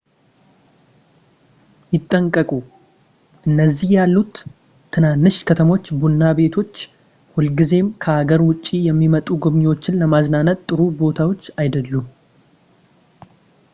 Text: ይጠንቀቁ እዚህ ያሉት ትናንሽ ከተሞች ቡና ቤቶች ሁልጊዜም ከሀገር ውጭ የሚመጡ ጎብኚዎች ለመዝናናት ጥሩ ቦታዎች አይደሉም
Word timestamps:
ይጠንቀቁ 1.95 2.49
እዚህ 3.65 3.89
ያሉት 3.95 4.33
ትናንሽ 4.95 5.35
ከተሞች 5.49 5.85
ቡና 6.03 6.21
ቤቶች 6.39 6.73
ሁልጊዜም 7.35 7.91
ከሀገር 8.05 8.43
ውጭ 8.49 8.65
የሚመጡ 8.89 9.27
ጎብኚዎች 9.45 9.91
ለመዝናናት 9.99 10.61
ጥሩ 10.71 10.79
ቦታዎች 11.03 11.45
አይደሉም 11.63 12.07